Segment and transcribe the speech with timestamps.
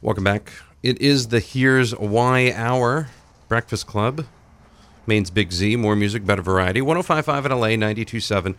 [0.00, 0.52] Welcome back.
[0.80, 3.08] It is the Here's Why Hour
[3.48, 4.26] Breakfast Club.
[5.08, 6.80] Maine's Big Z, more music, better variety.
[6.80, 8.54] 1055 in LA, 927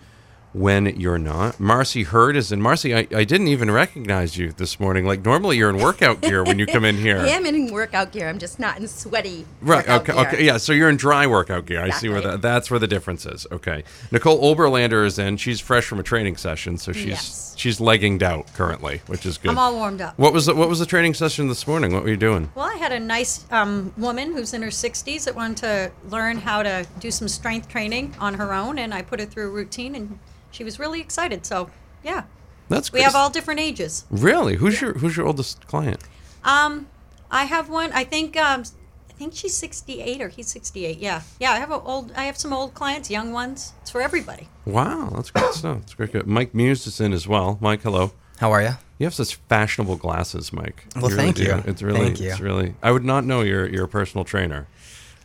[0.54, 1.60] when you're not.
[1.60, 2.62] Marcy Hurd is in.
[2.62, 5.06] Marcy, I, I didn't even recognize you this morning.
[5.06, 7.18] Like normally you're in workout gear when you come in here.
[7.20, 8.28] I am in workout gear.
[8.28, 9.46] I'm just not in sweaty.
[9.62, 9.88] Right.
[9.88, 10.14] Okay.
[10.14, 10.22] gear.
[10.28, 10.46] Okay.
[10.46, 10.58] Yeah.
[10.58, 11.82] So you're in dry workout gear.
[11.82, 12.42] I see where that.
[12.42, 13.46] That's where the difference is.
[13.52, 13.84] Okay.
[14.12, 15.38] Nicole Oberlander is in.
[15.38, 17.54] She's fresh from a training session, so she's Yes.
[17.58, 19.52] she's legging out currently, which is good.
[19.52, 20.18] I'm all warmed up.
[20.18, 21.94] what was the, what was the training session this morning?
[21.94, 22.52] What were you doing?
[22.56, 26.38] Well, I had a nice um, woman who's in her 60s that wanted to learn
[26.38, 29.52] how to do some strength training on her own, and I put her through a
[29.52, 30.20] routine, and
[30.52, 31.46] she was really excited.
[31.46, 31.70] So,
[32.04, 32.24] yeah,
[32.70, 32.98] That's good.
[32.98, 33.06] we great.
[33.06, 34.06] have all different ages.
[34.10, 34.56] really.
[34.56, 36.00] Who's your Who's your oldest client?
[36.44, 36.88] Um,
[37.32, 37.92] I have one.
[37.94, 38.64] I think um,
[39.10, 40.98] I think she's 68 or he's 68.
[41.00, 41.52] Yeah, yeah.
[41.52, 42.12] I have a old.
[42.16, 43.74] I have some old clients, young ones.
[43.82, 44.48] It's for everybody.
[44.66, 45.80] Wow, that's great stuff.
[45.80, 46.12] That's great.
[46.14, 46.28] Good.
[46.28, 47.58] Mike Muse is in as well.
[47.62, 48.14] Mike, hello.
[48.40, 48.72] How are you?
[48.98, 50.86] You have such fashionable glasses, Mike.
[50.96, 51.44] Well, really thank do.
[51.44, 51.64] you.
[51.66, 52.32] It's really, Thank you.
[52.32, 52.76] it's really.
[52.82, 54.68] I would not know you're you're a personal trainer.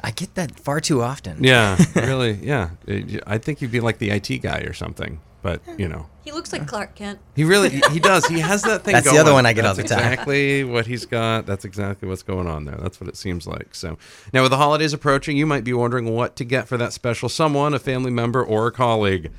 [0.05, 1.43] I get that far too often.
[1.43, 2.33] Yeah, really.
[2.35, 2.71] Yeah,
[3.27, 5.21] I think you'd be like the IT guy or something.
[5.43, 7.19] But you know, He looks like Clark Kent.
[7.37, 8.27] he really he does.
[8.27, 8.93] He has that thing.
[8.95, 10.13] That's the other one I get That's all the time.
[10.13, 11.45] Exactly what he's got.
[11.45, 12.77] That's exactly what's going on there.
[12.77, 13.75] That's what it seems like.
[13.75, 13.99] So
[14.33, 17.29] now, with the holidays approaching, you might be wondering what to get for that special
[17.29, 19.33] someone, a family member, or a colleague.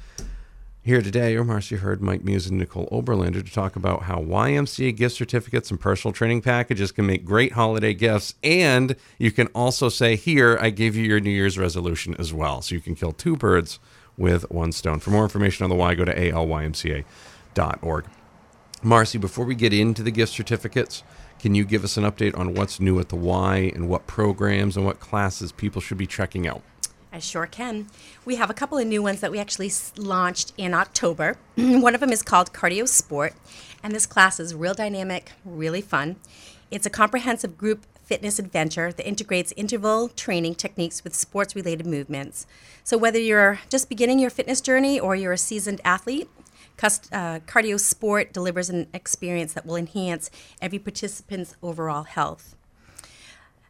[0.86, 4.96] Here today are Marcy Hurd, Mike Muse, and Nicole Oberlander to talk about how YMCA
[4.96, 8.36] gift certificates and personal training packages can make great holiday gifts.
[8.44, 12.62] And you can also say, Here, I give you your New Year's resolution as well.
[12.62, 13.80] So you can kill two birds
[14.16, 15.00] with one stone.
[15.00, 18.06] For more information on the Y, go to alymca.org.
[18.84, 21.02] Marcy, before we get into the gift certificates,
[21.40, 24.78] can you give us an update on what's new at the Y and what programs
[24.78, 26.62] and what classes people should be checking out?
[27.16, 27.88] I sure can.
[28.26, 31.38] We have a couple of new ones that we actually launched in October.
[31.56, 33.34] One of them is called Cardio Sport,
[33.82, 36.18] and this class is real dynamic, really fun.
[36.70, 42.46] It's a comprehensive group fitness adventure that integrates interval training techniques with sports related movements.
[42.84, 46.28] So, whether you're just beginning your fitness journey or you're a seasoned athlete,
[46.76, 50.30] Cust- uh, Cardio Sport delivers an experience that will enhance
[50.62, 52.58] every participant's overall health.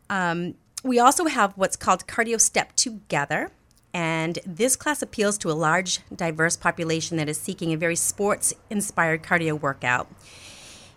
[0.09, 3.49] Um, we also have what's called Cardio Step Together.
[3.91, 8.53] And this class appeals to a large, diverse population that is seeking a very sports
[8.69, 10.07] inspired cardio workout.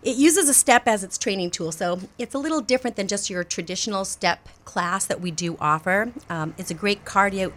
[0.03, 3.29] It uses a step as its training tool, so it's a little different than just
[3.29, 6.11] your traditional step class that we do offer.
[6.29, 7.51] Um, it's a great cardio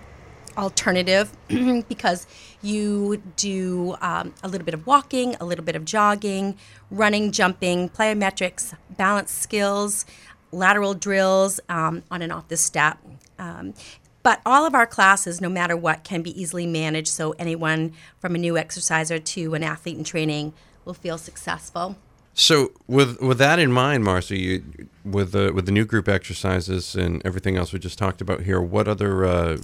[0.57, 1.33] alternative
[1.89, 2.27] because
[2.63, 6.57] you do um, a little bit of walking, a little bit of jogging,
[6.91, 10.05] running, jumping, plyometrics, balance skills,
[10.53, 12.99] lateral drills um, on and off the step.
[13.39, 13.75] Um,
[14.23, 18.35] but all of our classes, no matter what, can be easily managed so anyone from
[18.35, 20.53] a new exerciser to an athlete in training
[20.85, 21.97] will feel successful.
[22.35, 26.95] So with with that in mind, Marcy, you, with the with the new group exercises
[26.95, 29.59] and everything else we just talked about here, what other uh,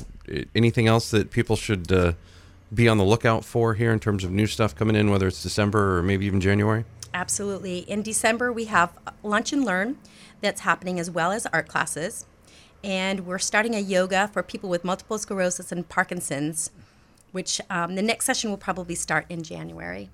[0.54, 2.12] anything else that people should uh,
[2.74, 5.42] be on the lookout for here in terms of new stuff coming in, whether it's
[5.42, 6.84] December or maybe even January?
[7.14, 7.80] Absolutely.
[7.80, 8.92] In December, we have
[9.22, 9.98] Lunch and Learn
[10.40, 12.26] that's happening as well as art classes.
[12.84, 16.70] And we're starting a yoga for people with multiple sclerosis and Parkinson's,
[17.32, 20.10] which um, the next session will probably start in January.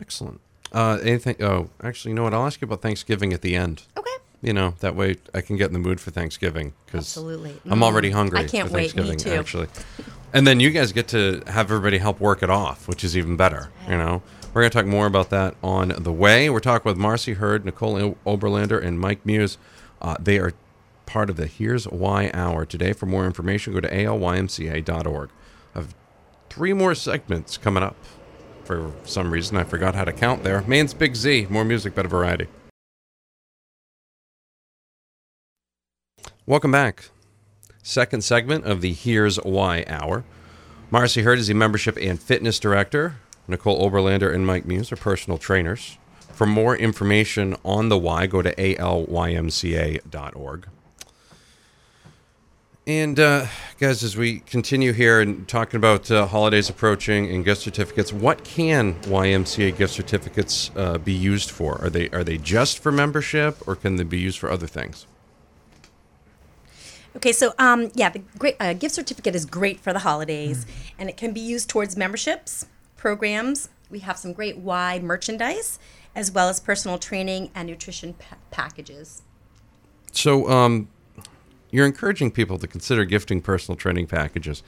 [0.00, 0.40] Excellent.
[0.72, 1.36] Uh, anything?
[1.40, 2.34] Oh, actually, you know what?
[2.34, 3.84] I'll ask you about Thanksgiving at the end.
[3.96, 4.10] Okay.
[4.42, 7.60] You know, that way I can get in the mood for Thanksgiving because Absolutely.
[7.66, 8.40] I'm already hungry.
[8.40, 8.94] I can't for wait.
[8.94, 9.40] Me Thanksgiving, too.
[9.40, 9.68] Actually,
[10.32, 13.36] and then you guys get to have everybody help work it off, which is even
[13.36, 13.70] better.
[13.88, 14.22] You know,
[14.52, 16.48] we're going to talk more about that on the way.
[16.48, 19.58] We're talking with Marcy Hurd, Nicole Oberlander, and Mike Muse.
[20.00, 20.54] Uh, they are
[21.06, 22.92] part of the Here's Why Hour today.
[22.92, 25.30] For more information, go to alymca.org.
[25.74, 25.94] I have
[26.48, 27.96] three more segments coming up.
[28.64, 30.62] For some reason, I forgot how to count there.
[30.62, 31.46] Maine's Big Z.
[31.48, 32.46] More music, better variety.
[36.46, 37.10] Welcome back.
[37.82, 40.24] Second segment of the Here's Why Hour.
[40.90, 43.16] Marcy Hurd is the Membership and Fitness Director.
[43.48, 45.98] Nicole Oberlander and Mike Muse are personal trainers.
[46.32, 49.98] For more information on the why, go to alymca.org.
[52.86, 53.46] And uh,
[53.78, 58.44] guys, as we continue here and talking about uh, holidays approaching and gift certificates, what
[58.44, 61.78] can YMCA gift certificates uh, be used for?
[61.82, 65.06] Are they are they just for membership, or can they be used for other things?
[67.14, 70.64] Okay, so um, yeah, the great uh, gift certificate is great for the holidays,
[70.98, 72.66] and it can be used towards memberships,
[72.98, 73.70] programs.
[73.88, 75.78] We have some great Y merchandise,
[76.14, 79.22] as well as personal training and nutrition pa- packages.
[80.12, 80.88] So, um,
[81.70, 84.62] you're encouraging people to consider gifting personal training packages.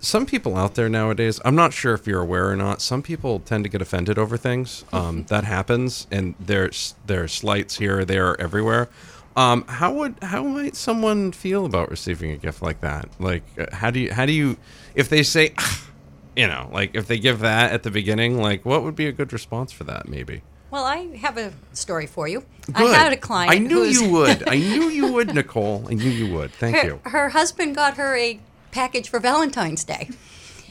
[0.00, 3.38] some people out there nowadays, I'm not sure if you're aware or not, some people
[3.38, 4.84] tend to get offended over things.
[4.92, 8.88] Um, that happens, and there's there's slights here, there, everywhere.
[9.36, 13.08] Um, how would how might someone feel about receiving a gift like that?
[13.20, 14.56] Like, uh, how do you how do you
[14.94, 15.86] if they say, "Ah,"
[16.36, 19.12] you know, like if they give that at the beginning, like what would be a
[19.12, 20.08] good response for that?
[20.08, 20.42] Maybe.
[20.70, 22.44] Well, I have a story for you.
[22.72, 22.76] Good.
[22.76, 23.52] I had a client.
[23.52, 24.48] I knew you would.
[24.48, 25.86] I knew you would, Nicole.
[25.88, 26.50] I knew you would.
[26.52, 27.00] Thank her, you.
[27.04, 28.40] her husband got her a
[28.70, 30.08] package for Valentine's Day.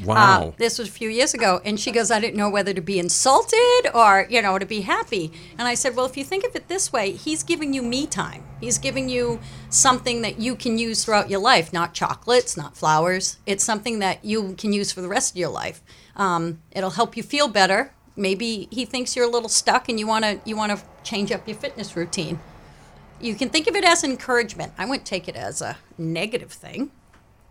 [0.03, 0.47] Wow.
[0.47, 2.81] Uh, this was a few years ago, and she goes, "I didn't know whether to
[2.81, 6.43] be insulted or you know to be happy." And I said, "Well, if you think
[6.45, 8.43] of it this way, he's giving you me time.
[8.59, 9.39] He's giving you
[9.69, 13.37] something that you can use throughout your life, not chocolates, not flowers.
[13.45, 15.81] It's something that you can use for the rest of your life.
[16.15, 17.93] Um, it'll help you feel better.
[18.15, 21.31] Maybe he thinks you're a little stuck, and you want to you want to change
[21.31, 22.39] up your fitness routine."
[23.19, 24.73] You can think of it as encouragement.
[24.79, 26.89] I wouldn't take it as a negative thing.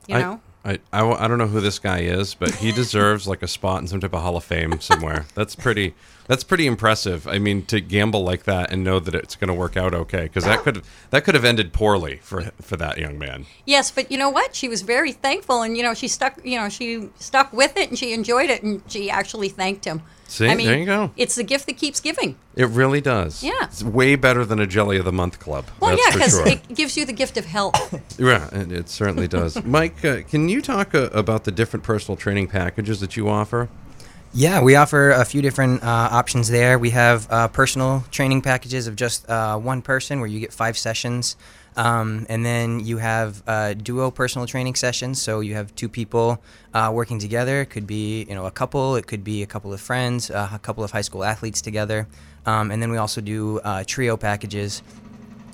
[0.08, 3.42] You know, I, I, I don't know who this guy is, but he deserves like
[3.42, 5.26] a spot in some type of Hall of Fame somewhere.
[5.34, 5.94] That's pretty.
[6.26, 7.26] That's pretty impressive.
[7.26, 10.22] I mean, to gamble like that and know that it's going to work out okay,
[10.22, 13.46] because that could that could have ended poorly for for that young man.
[13.66, 14.54] Yes, but you know what?
[14.54, 16.38] She was very thankful, and you know she stuck.
[16.44, 20.02] You know she stuck with it, and she enjoyed it, and she actually thanked him.
[20.30, 21.10] See, I mean, there you go.
[21.16, 22.36] It's the gift that keeps giving.
[22.54, 23.42] It really does.
[23.42, 23.64] Yeah.
[23.64, 25.64] it's way better than a Jelly of the Month club.
[25.80, 26.46] Well, that's yeah, because sure.
[26.46, 27.76] it gives you the gift of health.
[28.18, 29.62] Yeah, it, it certainly does.
[29.64, 33.68] Mike, uh, can you talk uh, about the different personal training packages that you offer?
[34.32, 36.78] Yeah, we offer a few different uh, options there.
[36.78, 40.78] We have uh, personal training packages of just uh, one person where you get five
[40.78, 41.34] sessions.
[41.76, 45.20] Um, and then you have uh, duo personal training sessions.
[45.22, 46.42] So you have two people
[46.74, 47.62] uh, working together.
[47.62, 48.96] It could be you know a couple.
[48.96, 52.06] It could be a couple of friends, uh, a couple of high school athletes together.
[52.46, 54.82] Um, and then we also do uh, trio packages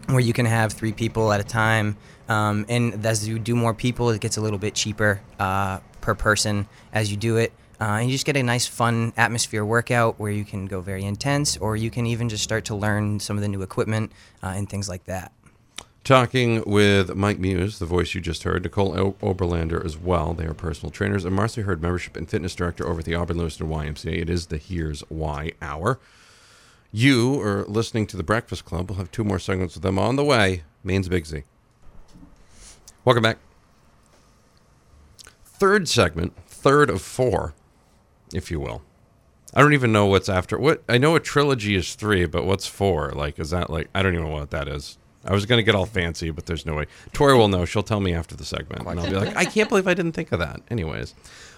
[0.06, 1.96] where you can have three people at a time.
[2.28, 6.14] Um, and as you do more people, it gets a little bit cheaper uh, per
[6.14, 7.52] person as you do it.
[7.80, 11.04] Uh, and you just get a nice, fun atmosphere workout where you can go very
[11.04, 14.10] intense, or you can even just start to learn some of the new equipment
[14.42, 15.30] uh, and things like that.
[16.06, 20.34] Talking with Mike Muse, the voice you just heard, Nicole o- Oberlander as well.
[20.34, 23.38] They are personal trainers, and Marcy Hurd, membership and fitness director over at the Auburn
[23.38, 24.22] Lewiston YMCA.
[24.22, 25.98] It is the Here's Why Hour.
[26.92, 28.88] You are listening to the Breakfast Club.
[28.88, 30.62] We'll have two more segments with them on the way.
[30.84, 31.42] Maine's Big Z.
[33.04, 33.38] Welcome back.
[35.44, 37.52] Third segment, third of four,
[38.32, 38.82] if you will.
[39.52, 40.56] I don't even know what's after.
[40.56, 43.10] What I know a trilogy is three, but what's four?
[43.10, 44.98] Like, is that like I don't even know what that is.
[45.26, 46.86] I was gonna get all fancy, but there's no way.
[47.12, 47.64] Tori will know.
[47.64, 50.12] She'll tell me after the segment, and I'll be like, I can't believe I didn't
[50.12, 50.60] think of that.
[50.70, 51.14] Anyways,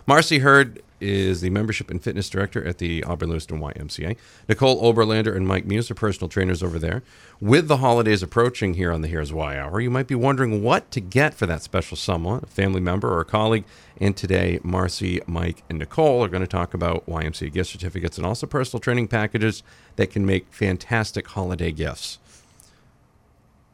[0.07, 4.17] Marcy Hurd is the membership and fitness director at the Auburn Lewiston YMCA.
[4.49, 7.03] Nicole Oberlander and Mike Muse are personal trainers over there.
[7.41, 10.91] With the holidays approaching here on the Here's Why Hour, you might be wondering what
[10.93, 13.65] to get for that special someone, a family member or a colleague.
[14.01, 18.27] And today, Marcy, Mike, and Nicole are going to talk about YMCA gift certificates and
[18.27, 19.63] also personal training packages
[19.97, 22.19] that can make fantastic holiday gifts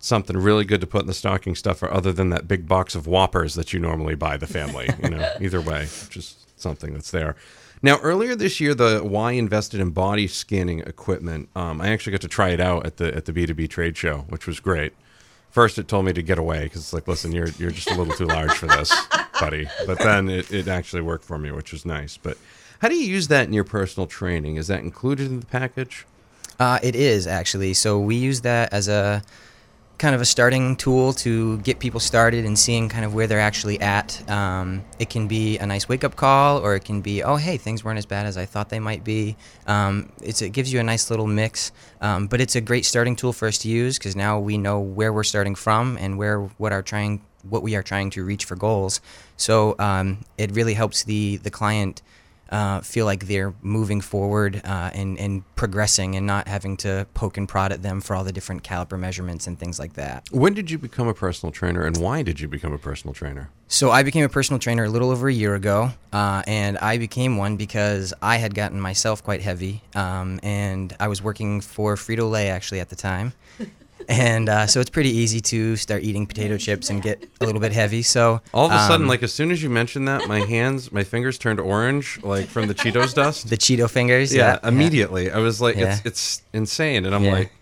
[0.05, 3.07] something really good to put in the stocking stuffer other than that big box of
[3.07, 7.35] whoppers that you normally buy the family you know either way just something that's there.
[7.83, 12.21] Now earlier this year the y invested in body scanning equipment um, i actually got
[12.21, 14.93] to try it out at the at the b2b trade show which was great.
[15.51, 17.95] First it told me to get away because it's like listen you're you're just a
[17.95, 18.95] little too large for this
[19.41, 19.67] buddy.
[19.87, 22.19] But then it, it actually worked for me which was nice.
[22.19, 22.37] But
[22.81, 24.57] how do you use that in your personal training?
[24.57, 26.05] Is that included in the package?
[26.61, 27.73] Uh, it is actually.
[27.73, 29.23] So we use that as a
[29.99, 33.41] kind of a starting tool to get people started and seeing kind of where they're
[33.41, 34.29] actually at.
[34.29, 37.57] Um, it can be a nice wake up call, or it can be, oh, hey,
[37.57, 39.37] things weren't as bad as I thought they might be.
[39.67, 41.71] Um, it gives you a nice little mix,
[42.01, 44.81] um, but it's a great starting tool for us to use because now we know
[44.81, 48.57] where we're starting from and where what trying what we are trying to reach for
[48.57, 49.01] goals.
[49.37, 52.03] So um, it really helps the the client
[52.51, 57.37] uh, feel like they're moving forward uh, and, and progressing and not having to poke
[57.37, 60.27] and prod at them for all the different caliper measurements and things like that.
[60.31, 63.51] when did you become a personal trainer and why did you become a personal trainer
[63.69, 66.99] So I became a personal trainer a little over a year ago, uh, and I
[66.99, 71.97] became one because I had gotten myself quite heavy, um, and I was working for
[71.97, 73.33] Frito Lay actually at the time.
[74.09, 77.61] And uh, so it's pretty easy to start eating potato chips and get a little
[77.61, 78.03] bit heavy.
[78.03, 80.93] So All of a sudden, um, like as soon as you mentioned that, my hands,
[80.93, 83.49] my fingers turned orange, like from the Cheetos dust.
[83.49, 85.31] the Cheeto fingers, yeah, yeah, immediately.
[85.31, 85.95] I was like, Yeah.
[85.95, 87.33] it's it's insane, and I'm Yeah.
[87.33, 87.53] like,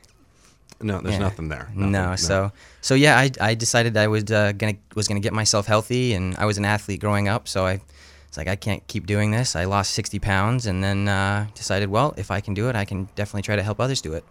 [0.81, 1.71] no, there's nothing there.
[1.75, 5.33] No, Nothing, so so yeah, I, I decided I was uh, gonna was gonna get
[5.33, 7.81] myself healthy, and I was an athlete growing up, so I
[8.27, 9.55] it's like I can't keep doing this.
[9.55, 12.85] I lost sixty pounds, and then uh, decided, well, if I can do it, I
[12.85, 14.25] can definitely try to help others do it.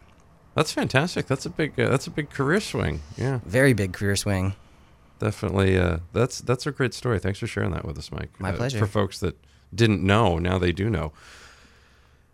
[0.56, 1.28] That's fantastic.
[1.28, 3.02] That's a big uh, that's a big career swing.
[3.18, 4.56] Yeah, Very big career swing.
[5.20, 5.78] definitely.
[5.78, 7.20] Uh, that's that's a great story.
[7.20, 8.32] Thanks for sharing that with us, Mike.
[8.40, 8.80] My Uh, pleasure.
[8.80, 9.38] For folks that
[9.74, 11.14] didn't know, now they do know.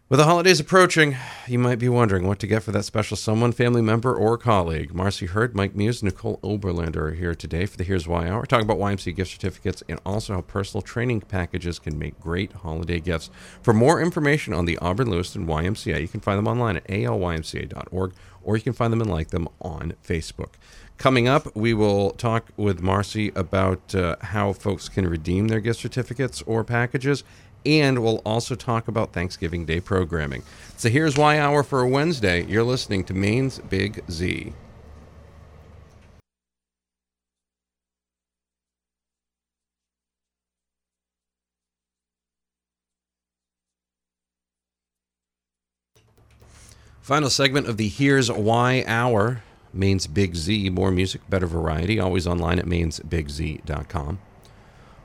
[0.09, 1.17] With the holidays approaching,
[1.49, 4.93] you might be wondering what to get for that special someone, family member, or colleague.
[4.93, 8.63] Marcy Hurd, Mike Muse, Nicole Oberlander are here today for the Here's Why Hour, talking
[8.63, 13.29] about YMCA gift certificates and also how personal training packages can make great holiday gifts.
[13.61, 18.13] For more information on the Auburn Lewiston YMCA, you can find them online at alymca.org
[18.43, 20.53] or you can find them and like them on Facebook.
[20.97, 25.81] Coming up, we will talk with Marcy about uh, how folks can redeem their gift
[25.81, 27.23] certificates or packages,
[27.65, 30.43] and we'll also talk about Thanksgiving Day programming.
[30.77, 32.45] So here's Why Hour for a Wednesday.
[32.45, 34.53] You're listening to Maine's Big Z.
[47.07, 49.41] Final segment of the Here's Why Hour.
[49.71, 50.69] Maine's Big Z.
[50.71, 52.01] More music, better variety.
[52.01, 54.19] Always online at mainesbigz.com.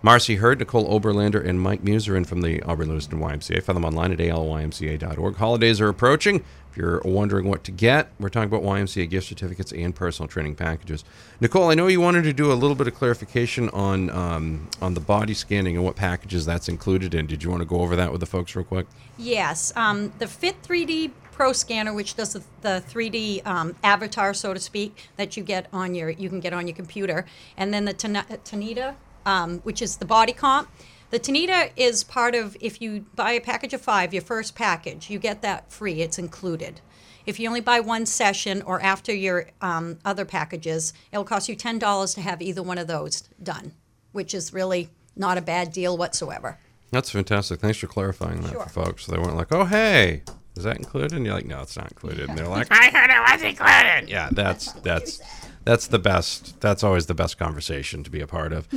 [0.05, 3.63] Marcy Hurd, Nicole Oberlander, and Mike Muse are in from the Auburn Lewiston YMCA.
[3.63, 5.37] Find them online at alymca.org.
[5.37, 6.43] Holidays are approaching.
[6.73, 10.57] If you're wondering what to get, we're talking about YMCA gift certificates and personal training
[10.57, 11.05] packages.
[11.39, 14.95] Nicole, I know you wanted to do a little bit of clarification on um, on
[14.95, 17.27] the body scanning and what packages that's included in.
[17.27, 18.87] Did you want to go over that with the folks real quick?
[19.19, 24.55] Yes, um, the Fit 3D Pro Scanner, which does the, the 3D um, avatar, so
[24.55, 27.85] to speak, that you get on your you can get on your computer, and then
[27.85, 28.95] the Tanita,
[29.27, 30.69] um, which is the body comp.
[31.11, 35.11] The Tanita is part of if you buy a package of five, your first package,
[35.11, 36.01] you get that free.
[36.01, 36.81] It's included.
[37.27, 41.55] If you only buy one session or after your um, other packages, it'll cost you
[41.55, 43.73] ten dollars to have either one of those done,
[44.13, 46.59] which is really not a bad deal whatsoever.
[46.91, 47.61] That's fantastic.
[47.61, 48.63] Thanks for clarifying that Sure.
[48.65, 49.05] for folks.
[49.07, 50.23] So they weren't like, "Oh, hey,
[50.57, 53.11] is that included?" And you're like, "No, it's not included." And they're like, "I heard
[53.11, 55.21] it was included." Yeah, that's that's
[55.65, 56.61] that's the best.
[56.61, 58.69] That's always the best conversation to be a part of.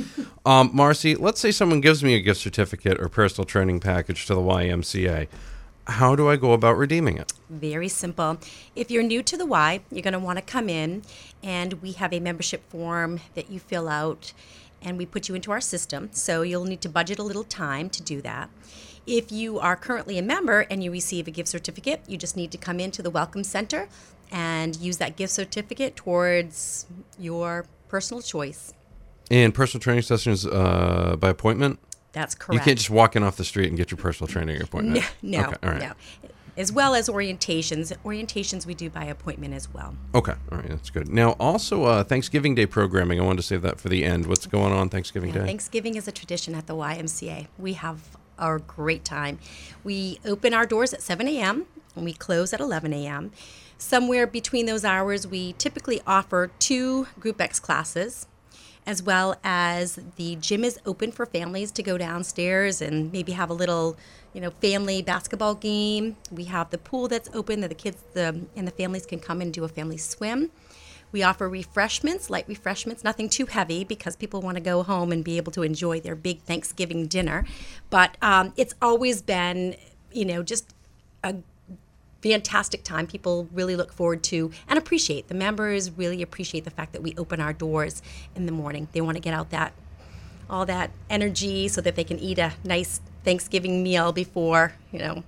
[0.44, 4.34] Um, Marcy, let's say someone gives me a gift certificate or personal training package to
[4.34, 5.28] the YMCA.
[5.88, 7.32] How do I go about redeeming it?
[7.48, 8.38] Very simple.
[8.74, 11.02] If you're new to the Y, you're going to want to come in,
[11.42, 14.32] and we have a membership form that you fill out,
[14.82, 16.10] and we put you into our system.
[16.12, 18.50] So you'll need to budget a little time to do that.
[19.06, 22.50] If you are currently a member and you receive a gift certificate, you just need
[22.50, 23.88] to come into the Welcome Center
[24.30, 26.86] and use that gift certificate towards
[27.18, 28.72] your personal choice.
[29.30, 31.78] And personal training sessions uh, by appointment.
[32.12, 32.54] That's correct.
[32.54, 35.04] You can't just walk in off the street and get your personal training appointment.
[35.22, 35.80] no, Okay, all right.
[35.80, 35.92] no.
[36.56, 37.94] As well as orientations.
[38.04, 39.94] Orientations we do by appointment as well.
[40.14, 41.06] Okay, all right, that's good.
[41.08, 43.20] Now, also uh, Thanksgiving Day programming.
[43.20, 44.24] I wanted to save that for the end.
[44.26, 45.46] What's going on Thanksgiving Yeah, Day?
[45.46, 47.48] Thanksgiving is a tradition at the YMCA.
[47.58, 49.38] We have our great time.
[49.84, 51.66] We open our doors at 7 a.m.
[51.94, 53.32] and we close at 11 a.m.
[53.78, 58.26] Somewhere between those hours, we typically offer two Group X classes,
[58.86, 63.50] as well as the gym is open for families to go downstairs and maybe have
[63.50, 63.96] a little,
[64.32, 66.16] you know, family basketball game.
[66.30, 69.42] We have the pool that's open that the kids the, and the families can come
[69.42, 70.50] and do a family swim.
[71.12, 75.22] We offer refreshments, light refreshments, nothing too heavy because people want to go home and
[75.22, 77.44] be able to enjoy their big Thanksgiving dinner.
[77.90, 79.76] But um, it's always been,
[80.12, 80.74] you know, just
[81.22, 81.36] a
[82.30, 83.06] fantastic time.
[83.06, 85.28] People really look forward to and appreciate.
[85.28, 88.02] The members really appreciate the fact that we open our doors
[88.34, 88.88] in the morning.
[88.92, 89.72] They want to get out that
[90.48, 95.24] all that energy so that they can eat a nice Thanksgiving meal before, you know,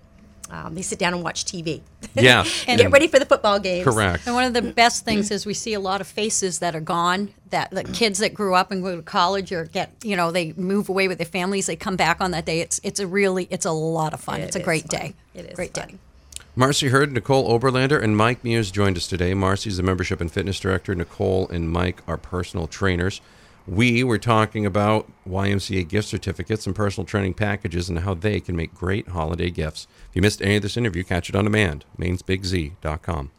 [0.50, 1.83] um, they sit down and watch TV.
[2.14, 3.85] Yeah, and get ready for the football games.
[3.85, 4.26] Correct.
[4.26, 6.81] And one of the best things is we see a lot of faces that are
[6.81, 7.35] gone.
[7.50, 10.52] That the kids that grew up and go to college or get, you know, they
[10.52, 11.67] move away with their families.
[11.67, 12.61] They come back on that day.
[12.61, 14.40] It's it's a really it's a lot of fun.
[14.40, 15.00] It it's a great fun.
[15.00, 15.14] day.
[15.35, 15.88] It is great fun.
[15.88, 15.95] day.
[16.58, 19.32] Marcy Hurd, Nicole Oberlander, and Mike Muse joined us today.
[19.32, 20.92] Marcy's the membership and fitness director.
[20.92, 23.20] Nicole and Mike are personal trainers.
[23.68, 28.56] We were talking about YMCA gift certificates and personal training packages and how they can
[28.56, 29.86] make great holiday gifts.
[30.10, 33.30] If you missed any of this interview, catch it on demand, mainesbigz.com.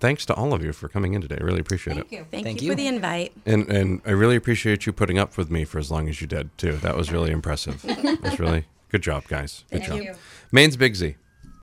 [0.00, 1.36] Thanks to all of you for coming in today.
[1.38, 2.08] I really appreciate it.
[2.08, 2.16] Thank it.
[2.16, 2.26] you.
[2.30, 2.72] Thank, Thank you, you.
[2.72, 3.34] for the invite.
[3.44, 6.26] And and I really appreciate you putting up with me for as long as you
[6.26, 6.72] did too.
[6.78, 7.84] That was really impressive.
[7.84, 9.64] It was really good job, guys.
[9.70, 10.02] Good Thank job.
[10.02, 10.14] you.
[10.50, 11.16] Maine's Big Z.